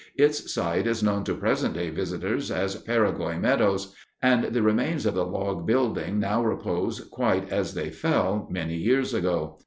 Its 0.15 0.51
site 0.51 0.87
is 0.87 1.03
known 1.03 1.23
to 1.23 1.35
present 1.35 1.75
day 1.75 1.91
visitors 1.91 2.49
as 2.49 2.75
Peregoy 2.85 3.39
Meadows, 3.39 3.93
and 4.19 4.45
the 4.45 4.63
remains 4.63 5.05
of 5.05 5.13
the 5.13 5.23
log 5.27 5.67
building 5.67 6.19
now 6.19 6.43
repose 6.43 7.01
quite 7.11 7.51
as 7.51 7.75
they 7.75 7.91
fell 7.91 8.47
many 8.49 8.75
years 8.77 9.13
ago. 9.13 9.59